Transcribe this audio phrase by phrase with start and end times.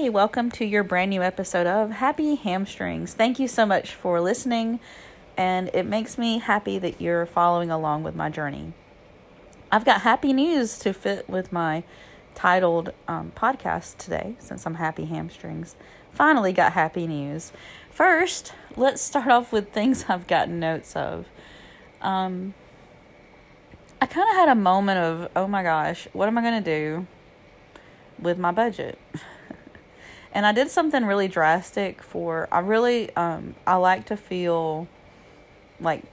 [0.00, 3.14] Hey, welcome to your brand new episode of Happy Hamstrings.
[3.14, 4.78] Thank you so much for listening,
[5.36, 8.74] and it makes me happy that you're following along with my journey.
[9.72, 11.82] I've got happy news to fit with my
[12.36, 15.74] titled um, podcast today, since I'm Happy Hamstrings.
[16.12, 17.50] Finally, got happy news.
[17.90, 21.26] First, let's start off with things I've gotten notes of.
[22.02, 22.54] Um,
[24.00, 26.70] I kind of had a moment of, oh my gosh, what am I going to
[26.70, 27.06] do
[28.20, 28.96] with my budget?
[30.32, 34.88] And I did something really drastic for I really um I like to feel
[35.80, 36.04] like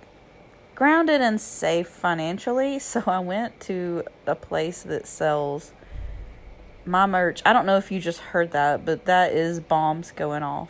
[0.75, 5.71] grounded and safe financially, so I went to a place that sells
[6.85, 7.41] my merch.
[7.45, 10.69] I don't know if you just heard that, but that is bombs going off.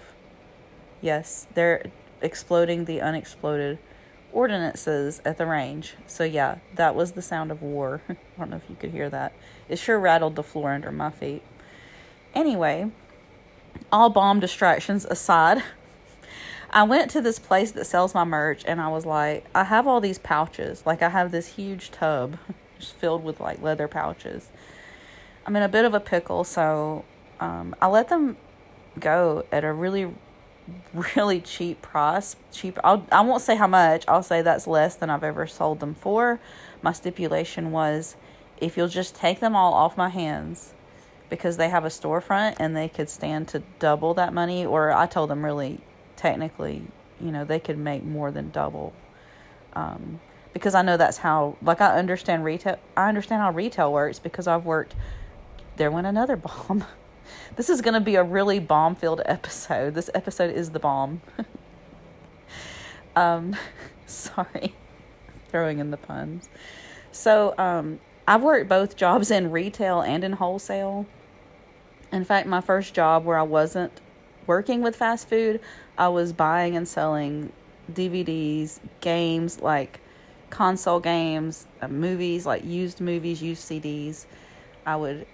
[1.02, 1.91] Yes, they're
[2.22, 3.80] exploding the unexploded
[4.31, 5.95] ordinances at the range.
[6.08, 8.02] So yeah, that was the sound of war.
[8.09, 9.33] I don't know if you could hear that.
[9.67, 11.44] It sure rattled the floor under my feet.
[12.33, 12.92] Anyway,
[13.91, 15.64] all bomb distractions aside,
[16.69, 19.88] I went to this place that sells my merch and I was like, I have
[19.88, 20.86] all these pouches.
[20.86, 22.38] Like, I have this huge tub
[22.80, 24.50] just filled with like leather pouches.
[25.45, 27.05] I'm in a bit of a pickle, so
[27.39, 28.36] um, I let them
[29.00, 30.14] go at a really,
[31.16, 32.36] really cheap price.
[32.52, 32.77] Cheap.
[32.83, 34.03] I'll, I won't say how much.
[34.08, 36.39] I'll say that's less than I've ever sold them for.
[36.81, 38.16] My stipulation was
[38.58, 40.73] if you'll just take them all off my hands
[41.30, 45.06] because they have a storefront and they could stand to double that money or i
[45.06, 45.80] told them really
[46.16, 46.82] technically
[47.20, 48.94] you know they could make more than double.
[49.73, 50.20] Um,
[50.54, 54.48] because i know that's how like i understand retail i understand how retail works because
[54.48, 54.95] i've worked
[55.78, 56.86] there went another bomb.
[57.56, 59.95] This is going to be a really bomb filled episode.
[59.95, 61.22] This episode is the bomb.
[63.16, 63.56] Um
[64.06, 64.76] sorry.
[65.48, 66.50] Throwing in the puns.
[67.14, 71.05] So um I've worked both jobs in retail and in wholesale.
[72.15, 73.92] In fact, my first job where I wasn't
[74.48, 75.59] working with fast food,
[75.98, 77.52] I was buying and selling
[77.92, 79.99] DVDs, games like
[80.49, 84.27] console games, uh, movies like used movies, used CDs.
[84.86, 85.27] I would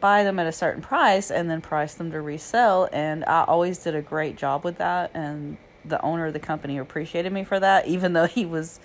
[0.00, 3.76] buy them at a certain price and then price them to resell and I always
[3.78, 7.60] did a great job with that and the owner of the company appreciated me for
[7.60, 8.80] that even though he was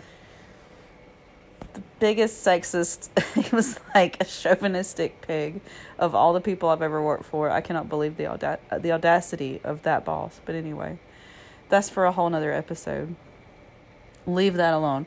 [1.73, 3.09] the biggest sexist.
[3.43, 5.61] he was like a chauvinistic pig
[5.97, 7.49] of all the people I've ever worked for.
[7.49, 10.39] I cannot believe the auda- the audacity of that boss.
[10.45, 10.99] But anyway,
[11.69, 13.15] that's for a whole nother episode.
[14.25, 15.05] Leave that alone.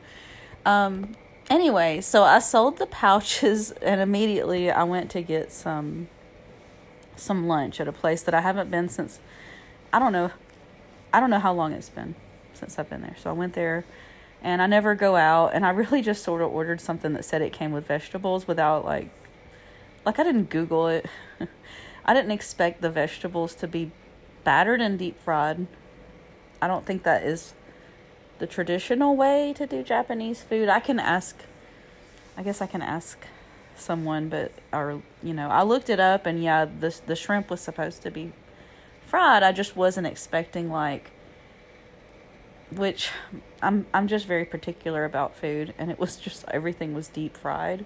[0.65, 1.15] Um,
[1.49, 6.09] anyway, so I sold the pouches and immediately I went to get some
[7.15, 9.19] some lunch at a place that I haven't been since
[9.91, 10.29] I don't know
[11.11, 12.13] I don't know how long it's been
[12.53, 13.15] since I've been there.
[13.21, 13.85] So I went there
[14.41, 17.41] and I never go out and I really just sort of ordered something that said
[17.41, 19.09] it came with vegetables without like
[20.05, 21.05] like I didn't google it.
[22.05, 23.91] I didn't expect the vegetables to be
[24.45, 25.67] battered and deep fried.
[26.61, 27.53] I don't think that is
[28.39, 30.69] the traditional way to do Japanese food.
[30.69, 31.35] I can ask
[32.37, 33.19] I guess I can ask
[33.75, 37.59] someone but or you know, I looked it up and yeah, the the shrimp was
[37.59, 38.31] supposed to be
[39.05, 39.43] fried.
[39.43, 41.11] I just wasn't expecting like
[42.71, 43.09] which
[43.61, 47.85] I'm I'm just very particular about food and it was just everything was deep fried.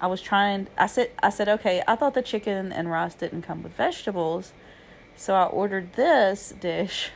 [0.00, 3.42] I was trying I said I said okay, I thought the chicken and rice didn't
[3.42, 4.52] come with vegetables.
[5.16, 7.10] So I ordered this dish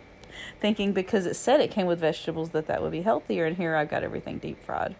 [0.60, 3.76] thinking because it said it came with vegetables that that would be healthier and here
[3.76, 4.96] I've got everything deep fried.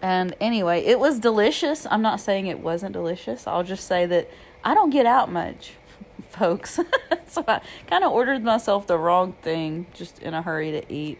[0.00, 1.84] And anyway, it was delicious.
[1.90, 3.48] I'm not saying it wasn't delicious.
[3.48, 4.30] I'll just say that
[4.62, 5.72] I don't get out much
[6.30, 6.78] folks.
[7.26, 11.18] so I kind of ordered myself the wrong thing just in a hurry to eat.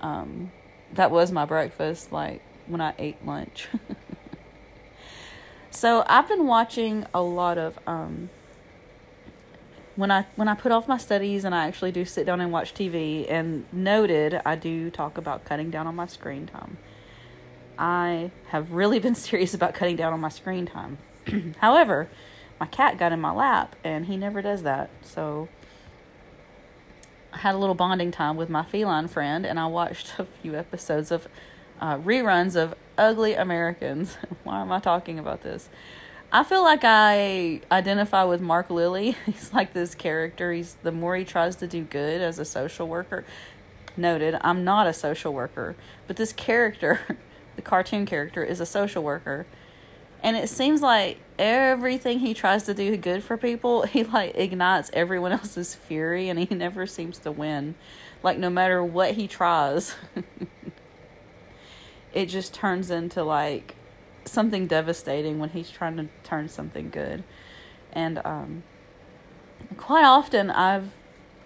[0.00, 0.52] Um,
[0.92, 3.68] that was my breakfast, like when I ate lunch.
[5.70, 8.30] so I've been watching a lot of um,
[9.96, 12.52] when I when I put off my studies and I actually do sit down and
[12.52, 16.78] watch TV and noted I do talk about cutting down on my screen time.
[17.78, 20.98] I have really been serious about cutting down on my screen time.
[21.58, 22.08] However,
[22.58, 24.90] my cat got in my lap and he never does that.
[25.02, 25.48] So
[27.32, 30.54] I had a little bonding time with my feline friend and I watched a few
[30.54, 31.28] episodes of
[31.80, 34.16] uh, reruns of Ugly Americans.
[34.44, 35.68] Why am I talking about this?
[36.32, 39.16] I feel like I identify with Mark Lilly.
[39.26, 40.52] He's like this character.
[40.52, 43.24] He's the more he tries to do good as a social worker.
[43.96, 45.76] Noted, I'm not a social worker,
[46.06, 47.00] but this character,
[47.56, 49.46] the cartoon character, is a social worker
[50.22, 54.90] and it seems like everything he tries to do good for people he like ignites
[54.92, 57.74] everyone else's fury and he never seems to win
[58.22, 59.94] like no matter what he tries
[62.14, 63.74] it just turns into like
[64.24, 67.22] something devastating when he's trying to turn something good
[67.92, 68.62] And um,
[69.76, 70.90] quite often I've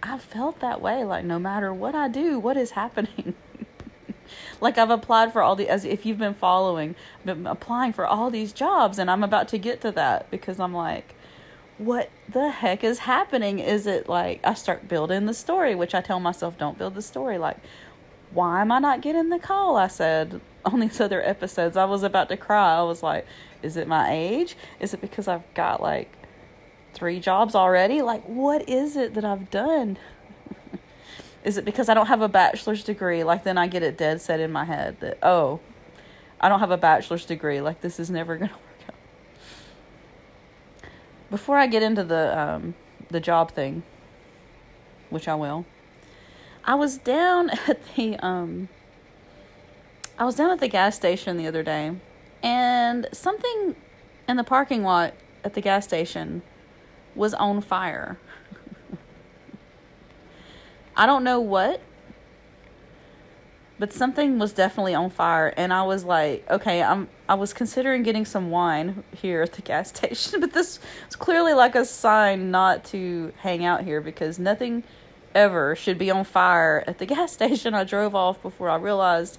[0.03, 1.05] I've felt that way.
[1.05, 3.35] Like no matter what I do, what is happening?
[4.61, 6.95] like I've applied for all the as if you've been following,
[7.25, 10.75] been applying for all these jobs, and I'm about to get to that because I'm
[10.75, 11.15] like,
[11.79, 13.59] what the heck is happening?
[13.59, 17.03] Is it like I start building the story, which I tell myself don't build the
[17.03, 17.39] story.
[17.39, 17.57] Like,
[18.33, 19.77] why am I not getting the call?
[19.77, 22.77] I said on these other episodes, I was about to cry.
[22.77, 23.27] I was like,
[23.63, 24.57] is it my age?
[24.79, 26.13] Is it because I've got like
[26.93, 28.03] three jobs already?
[28.03, 29.99] Like, what is it that I've done?
[31.45, 33.25] Is it because I don't have a bachelor's degree?
[33.25, 35.61] Like, then I get it dead set in my head that, oh,
[36.41, 37.61] I don't have a bachelor's degree.
[37.61, 38.95] Like, this is never going to work out.
[41.31, 42.75] Before I get into the, um,
[43.09, 43.83] the job thing,
[45.09, 45.65] which I will,
[46.65, 48.69] I was down at the, um,
[50.19, 51.97] I was down at the gas station the other day
[52.43, 53.77] and something
[54.29, 55.15] in the parking lot
[55.45, 56.43] at the gas station
[57.15, 58.19] was on fire.
[60.97, 61.81] I don't know what,
[63.79, 68.03] but something was definitely on fire and I was like, okay, I'm I was considering
[68.03, 72.51] getting some wine here at the gas station, but this was clearly like a sign
[72.51, 74.83] not to hang out here because nothing
[75.35, 77.73] ever should be on fire at the gas station.
[77.75, 79.39] I drove off before I realized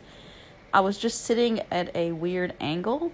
[0.74, 3.12] I was just sitting at a weird angle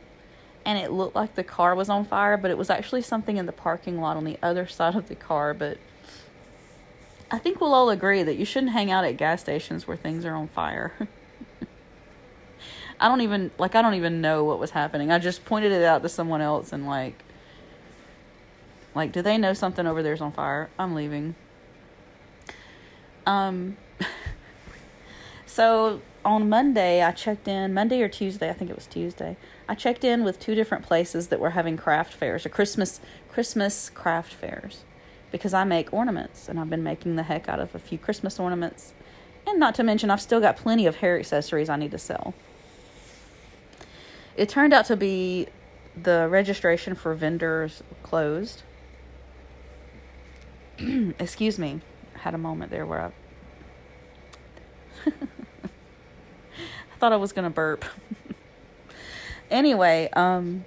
[0.64, 3.46] and it looked like the car was on fire, but it was actually something in
[3.46, 5.54] the parking lot on the other side of the car.
[5.54, 5.78] But
[7.30, 10.24] I think we'll all agree that you shouldn't hang out at gas stations where things
[10.26, 10.94] are on fire.
[13.00, 15.12] I don't even like I don't even know what was happening.
[15.12, 17.24] I just pointed it out to someone else and like
[18.96, 20.70] like do they know something over there's on fire?
[20.80, 21.36] I'm leaving.
[23.26, 23.78] Um
[25.46, 29.38] so on Monday I checked in Monday or Tuesday, I think it was Tuesday.
[29.68, 33.00] I checked in with two different places that were having craft fairs, or Christmas
[33.30, 34.86] Christmas craft fairs,
[35.32, 38.40] because I make ornaments and I've been making the heck out of a few Christmas
[38.40, 38.94] ornaments.
[39.46, 42.34] And not to mention I've still got plenty of hair accessories I need to sell.
[44.36, 45.48] It turned out to be
[46.02, 48.64] the registration for vendors closed.
[50.78, 51.82] Excuse me.
[52.16, 53.12] I had a moment there where I
[56.98, 57.86] I thought I was going to burp.
[59.52, 60.66] anyway, um,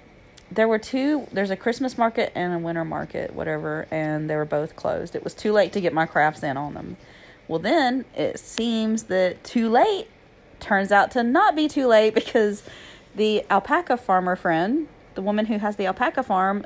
[0.51, 1.27] there were two.
[1.31, 5.15] There's a Christmas market and a winter market, whatever, and they were both closed.
[5.15, 6.97] It was too late to get my crafts in on them.
[7.47, 10.07] Well, then it seems that too late
[10.59, 12.63] turns out to not be too late because
[13.15, 16.65] the alpaca farmer friend, the woman who has the alpaca farm,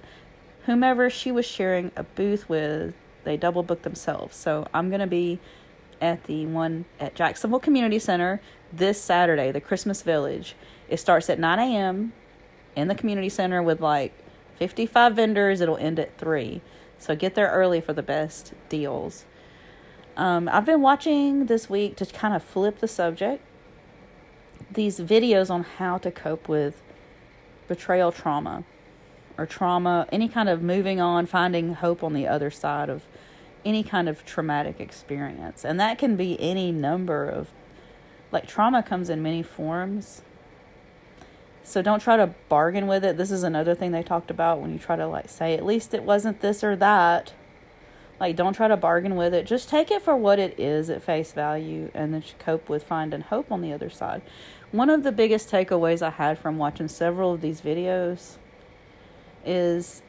[0.66, 4.36] whomever she was sharing a booth with, they double booked themselves.
[4.36, 5.40] So I'm going to be
[6.02, 8.42] at the one at Jacksonville Community Center
[8.74, 10.56] this Saturday, the Christmas Village.
[10.90, 12.14] It starts at 9 a.m.
[12.76, 14.14] in the community center with like
[14.58, 15.62] 55 vendors.
[15.62, 16.62] It'll end at 3.
[16.98, 19.26] So get there early for the best deals.
[20.18, 23.44] Um, I've been watching this week to kind of flip the subject
[24.72, 26.82] these videos on how to cope with
[27.68, 28.64] betrayal trauma
[29.38, 33.04] or trauma, any kind of moving on, finding hope on the other side of
[33.66, 35.66] any kind of traumatic experience.
[35.66, 37.50] And that can be any number of
[38.32, 40.22] like trauma comes in many forms.
[41.66, 43.18] So don't try to bargain with it.
[43.18, 45.96] This is another thing they talked about when you try to like say at least
[45.96, 47.34] it wasn't this or that.
[48.20, 49.48] Like don't try to bargain with it.
[49.48, 53.22] Just take it for what it is at face value and then cope with finding
[53.22, 54.22] hope on the other side.
[54.72, 58.38] One of the biggest takeaways I had from watching several of these videos
[59.44, 60.04] is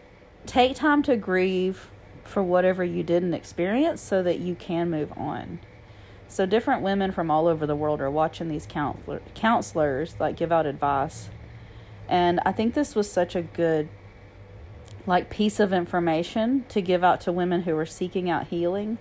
[0.44, 1.90] take time to grieve
[2.22, 5.60] for whatever you didn't experience so that you can move on.
[6.28, 10.52] So different women from all over the world are watching these counselor, counselors like give
[10.52, 11.30] out advice.
[12.08, 13.88] And I think this was such a good
[15.06, 18.98] like piece of information to give out to women who are seeking out healing.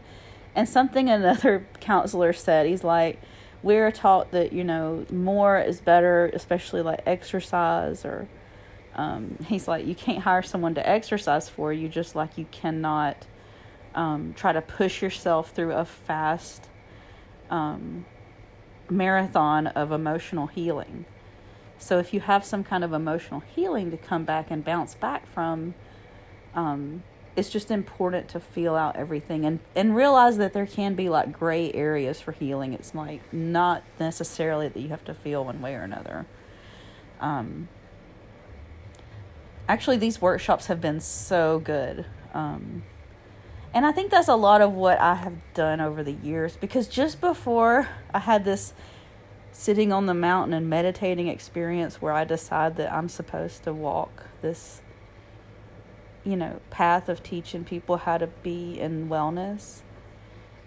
[0.55, 3.21] And something another counselor said, he's like,
[3.63, 8.27] we're taught that, you know, more is better, especially like exercise or
[8.95, 13.25] um, he's like, you can't hire someone to exercise for you, just like you cannot
[13.93, 16.69] um, try to push yourself through a fast
[17.49, 18.05] um,
[18.89, 21.05] marathon of emotional healing.
[21.85, 25.27] So if you have some kind of emotional healing to come back and bounce back
[25.27, 25.75] from,
[26.55, 27.03] um,
[27.35, 31.31] it's just important to feel out everything and, and realize that there can be like
[31.31, 32.73] gray areas for healing.
[32.73, 36.25] It's like not necessarily that you have to feel one way or another.
[37.19, 37.69] Um,
[39.69, 42.07] actually, these workshops have been so good.
[42.33, 42.81] Um,
[43.75, 46.87] and I think that's a lot of what I have done over the years because
[46.87, 48.73] just before I had this
[49.55, 54.25] sitting on the mountain and meditating experience where I decide that I'm supposed to walk
[54.41, 54.81] this
[56.25, 59.81] you know, path of teaching people how to be in wellness.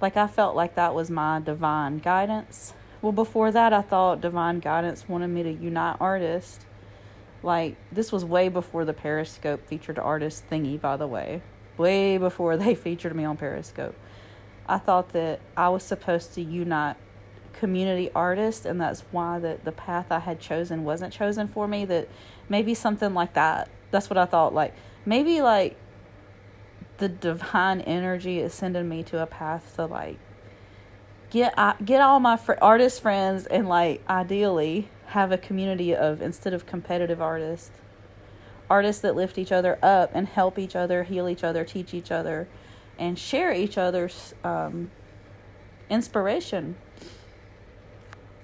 [0.01, 2.73] Like I felt like that was my divine guidance.
[3.03, 6.65] Well, before that, I thought divine guidance wanted me to unite artists.
[7.43, 11.43] Like this was way before the Periscope featured artist thingy, by the way.
[11.77, 13.97] Way before they featured me on Periscope.
[14.67, 16.97] I thought that I was supposed to unite
[17.59, 21.85] community artist and that's why the, the path I had chosen wasn't chosen for me
[21.87, 22.09] that
[22.49, 23.69] maybe something like that.
[23.91, 24.75] That's what I thought like
[25.05, 25.77] maybe like
[26.99, 30.19] the divine energy is sending me to a path to like
[31.31, 36.53] get get all my fr- artist friends and like ideally have a community of instead
[36.53, 37.71] of competitive artists
[38.71, 42.11] artists that lift each other up and help each other heal each other teach each
[42.11, 42.47] other
[42.99, 44.91] and share each other's um,
[45.89, 46.77] inspiration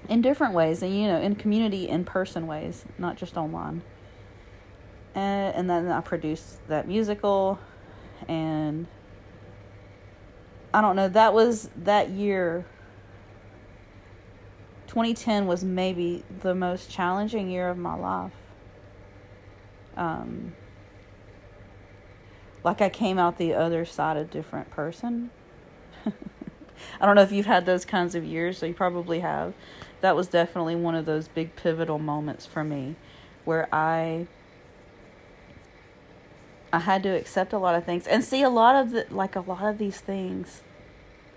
[0.08, 3.82] in different ways and you know in community in person ways not just online.
[5.14, 7.58] And, and then i produced that musical
[8.26, 8.88] and
[10.72, 12.66] i don't know that was that year
[14.88, 18.32] 2010 was maybe the most challenging year of my life.
[19.96, 20.54] Um
[22.64, 25.30] like i came out the other side a different person
[27.00, 29.54] I don't know if you've had those kinds of years, so you probably have.
[30.00, 32.96] That was definitely one of those big pivotal moments for me
[33.44, 34.26] where I
[36.72, 39.36] I had to accept a lot of things and see a lot of the like
[39.36, 40.62] a lot of these things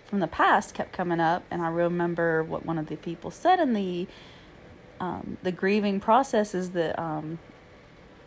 [0.05, 3.59] from the past kept coming up and I remember what one of the people said
[3.59, 4.07] in the
[4.99, 7.37] um, the grieving process is that um,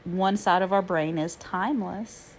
[0.05, 2.37] one side of our brain is timeless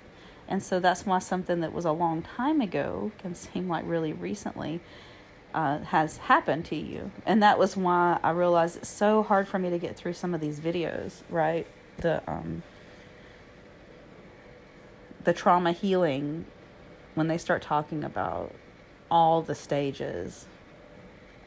[0.51, 4.11] and so that's why something that was a long time ago can seem like really
[4.11, 4.81] recently
[5.53, 7.09] uh, has happened to you.
[7.25, 10.33] And that was why I realized it's so hard for me to get through some
[10.33, 11.65] of these videos, right?
[11.97, 12.63] The um
[15.23, 16.45] the trauma healing
[17.15, 18.53] when they start talking about
[19.09, 20.47] all the stages.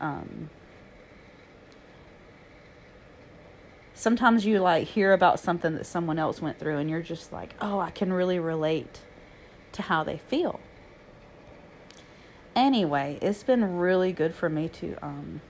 [0.00, 0.48] Um
[4.04, 7.54] sometimes you like hear about something that someone else went through and you're just like,
[7.60, 9.00] "Oh, I can really relate
[9.72, 10.60] to how they feel."
[12.56, 15.40] anyway, it's been really good for me to um,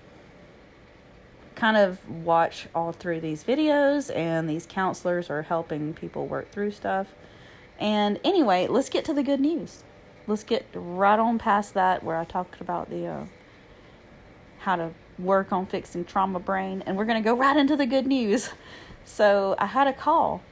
[1.55, 6.71] kind of watch all through these videos, and these counselors are helping people work through
[6.71, 7.15] stuff.
[7.79, 9.83] And anyway, let's get to the good news.
[10.27, 13.25] Let's get right on past that where I talked about the uh,
[14.61, 17.87] how to work on fixing trauma brain, and we're going to go right into the
[17.87, 18.51] good news.
[19.05, 20.43] So I had a call,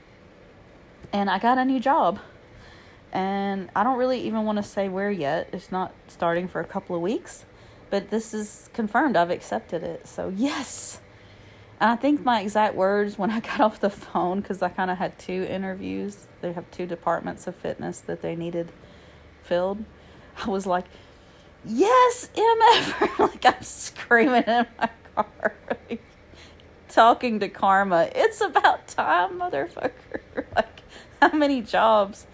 [1.13, 2.19] and I got a new job
[3.13, 5.51] and I don't really even want to say where yet.
[5.53, 7.45] It's not starting for a couple of weeks,
[7.91, 9.17] but this is confirmed.
[9.17, 10.09] I've accepted it.
[10.09, 11.01] So, yes.
[11.79, 14.91] And I think my exact words when I got off the phone, because I kind
[14.91, 18.73] of had two interviews, they have two departments of fitness that they needed
[19.43, 19.85] filled.
[20.43, 20.87] I was like,
[21.65, 23.19] yes, MF.
[23.19, 25.55] like, I'm screaming in my car,
[26.89, 28.09] talking to Karma.
[28.15, 30.23] It's about time, motherfucker.
[30.57, 30.83] like,
[31.21, 32.27] how many jobs?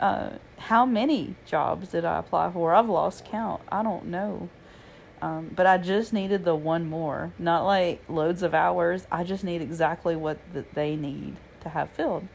[0.00, 2.74] uh, how many jobs did I apply for?
[2.74, 3.62] I've lost count.
[3.70, 4.48] I don't know.
[5.22, 9.06] Um, but I just needed the one more, not like loads of hours.
[9.10, 12.28] I just need exactly what that they need to have filled.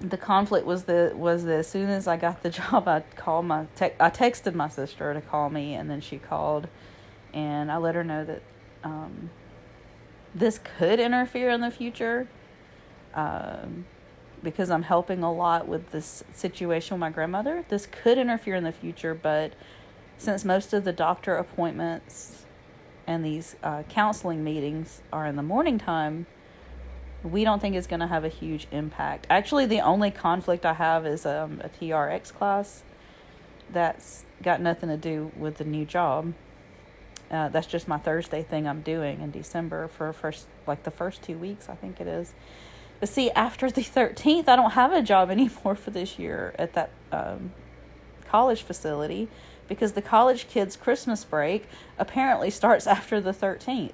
[0.00, 3.46] The conflict was the was that as soon as I got the job, I called
[3.46, 6.68] my te- I texted my sister to call me, and then she called,
[7.32, 8.42] and I let her know that
[8.84, 9.30] um,
[10.34, 12.28] this could interfere in the future.
[13.14, 13.86] Um,
[14.42, 17.64] because I'm helping a lot with this situation with my grandmother.
[17.68, 19.52] This could interfere in the future, but
[20.16, 22.44] since most of the doctor appointments
[23.06, 26.26] and these uh, counseling meetings are in the morning time,
[27.22, 29.26] we don't think it's going to have a huge impact.
[29.28, 32.82] Actually, the only conflict I have is um, a TRX class
[33.70, 36.34] that's got nothing to do with the new job.
[37.30, 41.22] Uh, that's just my Thursday thing I'm doing in December for first, like the first
[41.22, 42.32] two weeks, I think it is.
[43.00, 46.72] But see, after the 13th, I don't have a job anymore for this year at
[46.74, 47.52] that um,
[48.28, 49.28] college facility
[49.68, 53.92] because the college kids' Christmas break apparently starts after the 13th.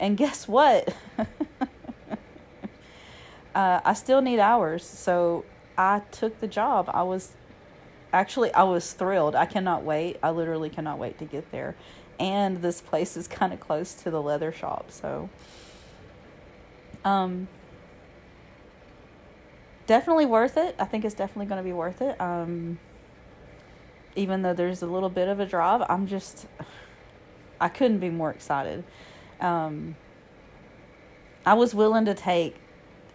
[0.00, 0.94] And guess what?
[3.56, 5.44] uh, I still need hours, so
[5.76, 6.90] I took the job.
[6.92, 7.32] I was
[8.12, 9.34] actually I was thrilled.
[9.34, 10.18] I cannot wait.
[10.22, 11.74] I literally cannot wait to get there.
[12.20, 15.28] And this place is kind of close to the leather shop, so
[17.04, 17.48] um
[19.86, 20.74] definitely worth it.
[20.78, 22.20] I think it's definitely going to be worth it.
[22.20, 22.78] Um,
[24.14, 26.46] even though there's a little bit of a drive, I'm just,
[27.60, 28.84] I couldn't be more excited.
[29.40, 29.96] Um,
[31.44, 32.56] I was willing to take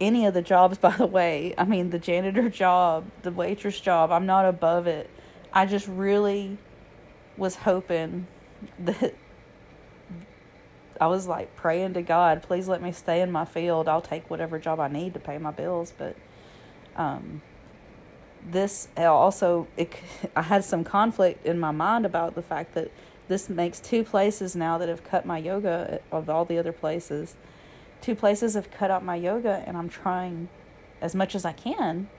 [0.01, 1.53] any of the jobs, by the way.
[1.57, 5.09] I mean, the janitor job, the waitress job, I'm not above it.
[5.53, 6.57] I just really
[7.37, 8.27] was hoping
[8.79, 9.15] that
[10.99, 13.87] I was like praying to God, please let me stay in my field.
[13.87, 15.93] I'll take whatever job I need to pay my bills.
[15.97, 16.15] But
[16.95, 17.41] um,
[18.47, 19.95] this also, it,
[20.35, 22.91] I had some conflict in my mind about the fact that
[23.27, 27.35] this makes two places now that have cut my yoga of all the other places.
[28.01, 30.49] Two places have cut out my yoga, and I'm trying
[31.01, 32.09] as much as I can.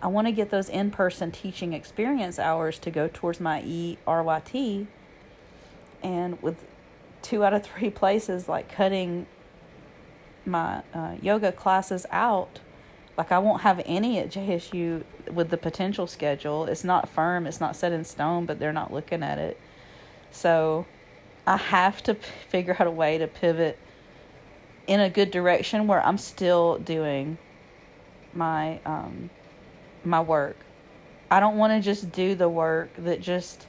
[0.00, 4.86] I want to get those in person teaching experience hours to go towards my ERYT.
[6.02, 6.64] And with
[7.20, 9.26] two out of three places like cutting
[10.46, 12.60] my uh, yoga classes out,
[13.16, 16.66] like I won't have any at JSU with the potential schedule.
[16.66, 19.58] It's not firm, it's not set in stone, but they're not looking at it.
[20.30, 20.86] So
[21.44, 23.78] I have to figure out a way to pivot
[24.88, 27.38] in a good direction where I'm still doing
[28.34, 29.30] my um
[30.04, 30.56] my work.
[31.30, 33.66] I don't want to just do the work that just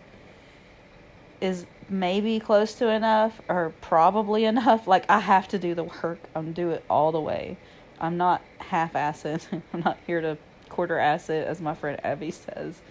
[1.41, 4.87] is maybe close to enough or probably enough.
[4.87, 6.19] Like I have to do the work.
[6.33, 7.57] I'm do it all the way.
[7.99, 9.41] I'm not half acid.
[9.73, 10.37] I'm not here to
[10.69, 12.81] quarter acid as my friend Abby says.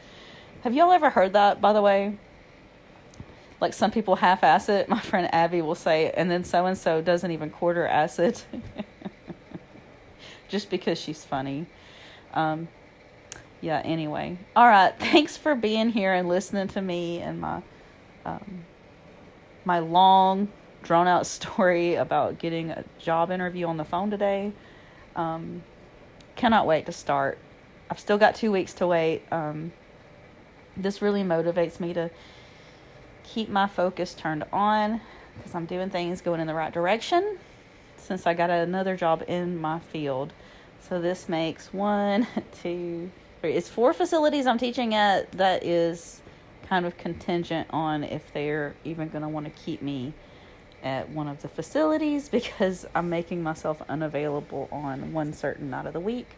[0.62, 2.18] Have y'all ever heard that by the way?
[3.60, 4.88] Like some people half acid.
[4.88, 8.40] My friend Abby will say, and then so and so doesn't even quarter acid,
[10.48, 11.66] just because she's funny.
[12.34, 12.68] Um,
[13.60, 13.82] yeah.
[13.84, 14.92] Anyway, all right.
[14.98, 17.62] Thanks for being here and listening to me and my
[18.24, 18.64] um,
[19.64, 20.48] my long,
[20.82, 24.52] drawn out story about getting a job interview on the phone today.
[25.16, 25.62] Um,
[26.36, 27.38] cannot wait to start.
[27.90, 29.22] I've still got two weeks to wait.
[29.32, 29.72] Um,
[30.76, 32.10] this really motivates me to
[33.34, 35.00] keep my focus turned on
[35.36, 37.38] because I'm doing things going in the right direction
[37.96, 40.32] since I got another job in my field.
[40.80, 42.26] So this makes one,
[42.62, 43.10] two,
[43.40, 43.54] three.
[43.54, 46.22] It's four facilities I'm teaching at that is
[46.68, 50.12] kind of contingent on if they're even going to want to keep me
[50.82, 55.92] at one of the facilities because I'm making myself unavailable on one certain night of
[55.92, 56.28] the week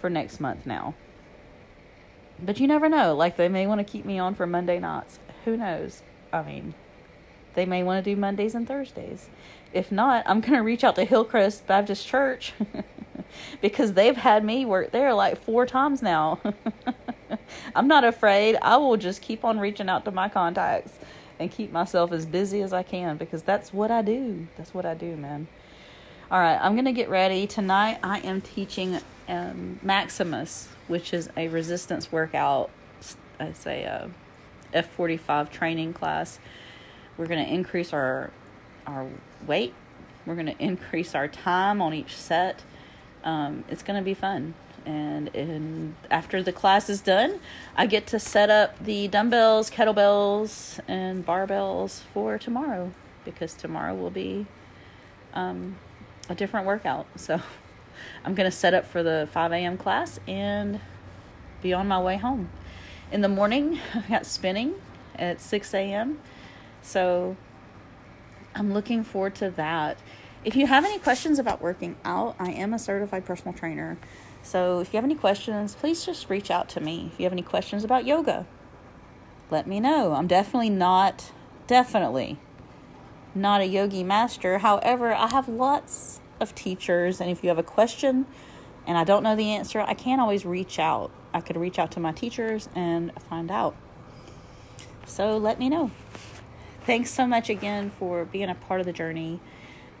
[0.00, 0.94] for next month now.
[2.42, 3.14] But you never know.
[3.14, 5.18] Like they may want to keep me on for Monday nights.
[5.44, 6.02] Who knows?
[6.32, 6.74] I mean,
[7.54, 9.28] they may want to do Mondays and Thursdays.
[9.72, 12.52] If not, I'm going to reach out to Hillcrest Baptist Church
[13.60, 16.40] because they've had me work there like four times now.
[17.74, 18.56] I'm not afraid.
[18.62, 20.92] I will just keep on reaching out to my contacts
[21.38, 24.46] and keep myself as busy as I can because that's what I do.
[24.56, 25.48] That's what I do, man.
[26.30, 27.46] All right, I'm going to get ready.
[27.46, 32.70] Tonight I am teaching um, Maximus, which is a resistance workout.
[33.40, 34.08] It's a uh,
[34.72, 36.38] F45 training class.
[37.16, 38.30] We're going to increase our
[38.86, 39.06] our
[39.46, 39.74] weight.
[40.26, 42.62] We're going to increase our time on each set.
[43.24, 44.54] Um, it's going to be fun.
[44.86, 47.40] And, after the class is done,
[47.76, 52.90] I get to set up the dumbbells, kettlebells, and barbells for tomorrow
[53.24, 54.46] because tomorrow will be
[55.34, 55.76] um,
[56.28, 57.06] a different workout.
[57.16, 57.40] So
[58.24, 59.76] I'm going to set up for the 5 a.m.
[59.76, 60.80] class and
[61.60, 62.48] be on my way home
[63.10, 63.78] in the morning.
[63.94, 64.74] I got spinning
[65.16, 66.20] at 6 a.m.
[66.82, 67.36] So
[68.54, 69.98] I'm looking forward to that.
[70.44, 73.98] If you have any questions about working out, I am a certified personal trainer.
[74.42, 77.10] So if you have any questions, please just reach out to me.
[77.12, 78.46] If you have any questions about yoga,
[79.50, 80.14] let me know.
[80.14, 81.32] I'm definitely not,
[81.66, 82.38] definitely
[83.34, 84.58] not a yogi master.
[84.58, 88.24] However, I have lots of teachers, and if you have a question
[88.86, 91.10] and I don't know the answer, I can't always reach out.
[91.32, 93.76] I could reach out to my teachers and find out.
[95.06, 95.90] So let me know.
[96.82, 99.40] Thanks so much again for being a part of the journey.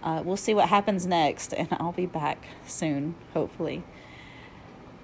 [0.02, 3.82] Uh, we'll see what happens next, and I'll be back soon, hopefully.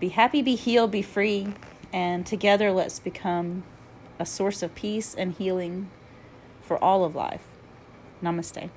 [0.00, 1.54] Be happy, be healed, be free,
[1.92, 3.64] and together let's become
[4.18, 5.90] a source of peace and healing
[6.62, 7.44] for all of life.
[8.22, 8.70] Namaste.